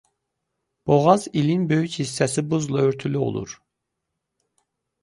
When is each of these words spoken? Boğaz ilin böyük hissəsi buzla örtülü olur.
Boğaz 0.89 1.27
ilin 1.41 1.69
böyük 1.73 1.91
hissəsi 1.99 2.45
buzla 2.49 2.77
örtülü 2.87 3.17
olur. 3.17 3.61